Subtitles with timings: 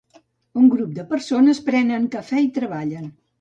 [0.61, 3.07] Un grup de persones pren cafè i treballen.